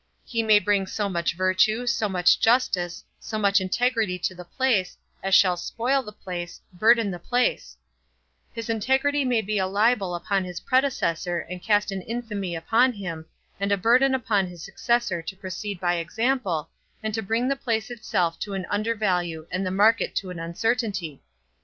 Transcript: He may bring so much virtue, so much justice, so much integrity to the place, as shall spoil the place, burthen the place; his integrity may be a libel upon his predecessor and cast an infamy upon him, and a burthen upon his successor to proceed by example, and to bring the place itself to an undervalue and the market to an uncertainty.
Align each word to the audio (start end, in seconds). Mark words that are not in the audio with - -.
He 0.25 0.41
may 0.41 0.57
bring 0.57 0.87
so 0.87 1.07
much 1.07 1.35
virtue, 1.37 1.85
so 1.85 2.09
much 2.09 2.39
justice, 2.39 3.03
so 3.19 3.37
much 3.37 3.61
integrity 3.61 4.17
to 4.17 4.33
the 4.33 4.43
place, 4.43 4.97
as 5.21 5.35
shall 5.35 5.55
spoil 5.57 6.01
the 6.01 6.11
place, 6.11 6.59
burthen 6.73 7.11
the 7.11 7.19
place; 7.19 7.77
his 8.51 8.67
integrity 8.67 9.23
may 9.23 9.41
be 9.43 9.59
a 9.59 9.67
libel 9.67 10.15
upon 10.15 10.43
his 10.43 10.59
predecessor 10.61 11.41
and 11.41 11.61
cast 11.61 11.91
an 11.91 12.01
infamy 12.01 12.55
upon 12.55 12.93
him, 12.93 13.27
and 13.59 13.71
a 13.71 13.77
burthen 13.77 14.15
upon 14.15 14.47
his 14.47 14.63
successor 14.63 15.21
to 15.21 15.35
proceed 15.37 15.79
by 15.79 15.97
example, 15.97 16.71
and 17.03 17.13
to 17.13 17.21
bring 17.21 17.47
the 17.47 17.55
place 17.55 17.91
itself 17.91 18.39
to 18.39 18.55
an 18.55 18.65
undervalue 18.71 19.45
and 19.51 19.63
the 19.63 19.69
market 19.69 20.15
to 20.15 20.31
an 20.31 20.39
uncertainty. 20.39 21.21